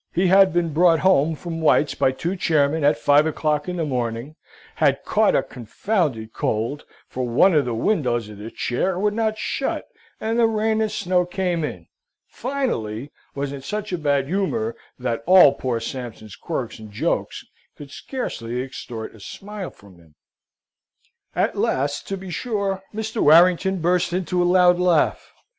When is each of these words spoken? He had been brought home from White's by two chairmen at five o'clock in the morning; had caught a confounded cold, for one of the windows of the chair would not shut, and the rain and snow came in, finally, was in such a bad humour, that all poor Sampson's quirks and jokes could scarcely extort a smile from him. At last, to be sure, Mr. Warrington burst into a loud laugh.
He 0.11 0.25
had 0.25 0.51
been 0.51 0.73
brought 0.73 1.01
home 1.01 1.35
from 1.35 1.61
White's 1.61 1.93
by 1.93 2.11
two 2.11 2.35
chairmen 2.35 2.83
at 2.83 2.97
five 2.97 3.27
o'clock 3.27 3.69
in 3.69 3.75
the 3.75 3.85
morning; 3.85 4.35
had 4.77 5.03
caught 5.05 5.35
a 5.35 5.43
confounded 5.43 6.33
cold, 6.33 6.85
for 7.07 7.27
one 7.27 7.53
of 7.53 7.65
the 7.65 7.75
windows 7.75 8.27
of 8.27 8.39
the 8.39 8.49
chair 8.49 8.97
would 8.97 9.13
not 9.13 9.37
shut, 9.37 9.87
and 10.19 10.39
the 10.39 10.47
rain 10.47 10.81
and 10.81 10.91
snow 10.91 11.23
came 11.23 11.63
in, 11.63 11.85
finally, 12.25 13.11
was 13.35 13.53
in 13.53 13.61
such 13.61 13.93
a 13.93 13.97
bad 13.99 14.25
humour, 14.25 14.75
that 14.97 15.21
all 15.27 15.53
poor 15.53 15.79
Sampson's 15.79 16.35
quirks 16.35 16.79
and 16.79 16.91
jokes 16.91 17.45
could 17.77 17.91
scarcely 17.91 18.59
extort 18.59 19.13
a 19.13 19.19
smile 19.19 19.69
from 19.69 19.99
him. 19.99 20.15
At 21.35 21.55
last, 21.59 22.07
to 22.07 22.17
be 22.17 22.31
sure, 22.31 22.81
Mr. 22.91 23.21
Warrington 23.21 23.81
burst 23.81 24.13
into 24.13 24.41
a 24.41 24.45
loud 24.49 24.79
laugh. 24.79 25.31